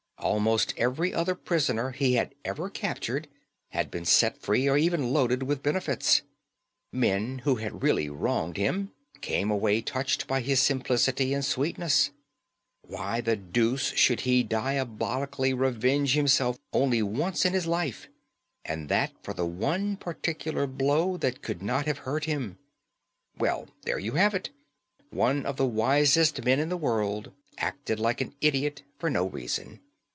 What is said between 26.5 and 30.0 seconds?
in the world acted like an idiot for no reason.